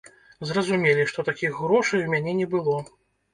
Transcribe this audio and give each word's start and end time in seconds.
Зразумелі, 0.51 1.03
што 1.11 1.25
такіх 1.27 1.59
грошай 1.59 2.03
у 2.07 2.09
мяне 2.15 2.33
не 2.41 2.47
было. 2.57 2.81